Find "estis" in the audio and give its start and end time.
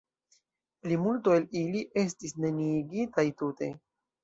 2.05-2.35